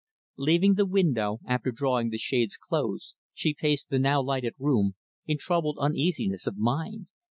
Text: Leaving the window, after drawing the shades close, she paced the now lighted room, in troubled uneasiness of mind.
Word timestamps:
Leaving 0.39 0.73
the 0.73 0.85
window, 0.87 1.39
after 1.45 1.69
drawing 1.71 2.09
the 2.09 2.17
shades 2.17 2.57
close, 2.57 3.13
she 3.35 3.53
paced 3.53 3.91
the 3.91 3.99
now 3.99 4.19
lighted 4.19 4.55
room, 4.57 4.95
in 5.27 5.37
troubled 5.37 5.77
uneasiness 5.79 6.47
of 6.47 6.57
mind. 6.57 7.05